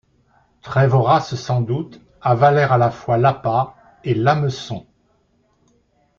très-voraces 0.63 1.35
sans 1.35 1.61
doute, 1.61 2.01
avalèrent 2.21 2.71
à 2.73 2.79
la 2.79 2.89
fois 2.89 3.19
l’appât 3.19 3.75
et 4.03 4.15
l’hameçon. 4.15 4.87